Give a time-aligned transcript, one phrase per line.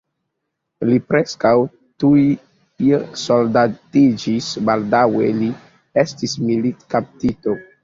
[0.89, 1.51] Li preskaŭ
[2.03, 2.23] tuj
[3.25, 5.53] soldatiĝis, baldaŭe li
[6.07, 7.59] estis militkaptito.